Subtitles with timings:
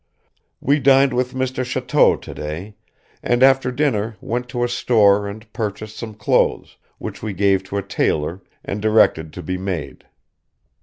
[0.59, 1.63] We dined with Mr.
[1.63, 2.73] Chotoux to day
[3.21, 7.77] and after dinner went to a store and purchased some clothes, which we gave to
[7.77, 10.05] a taylor and derected to be made.